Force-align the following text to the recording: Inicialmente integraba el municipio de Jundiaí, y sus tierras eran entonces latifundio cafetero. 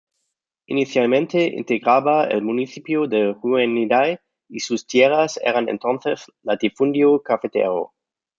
Inicialmente 0.67 1.43
integraba 1.45 2.23
el 2.25 2.41
municipio 2.41 3.05
de 3.05 3.35
Jundiaí, 3.39 4.17
y 4.49 4.59
sus 4.59 4.87
tierras 4.87 5.39
eran 5.43 5.69
entonces 5.69 6.25
latifundio 6.41 7.21
cafetero. 7.21 7.93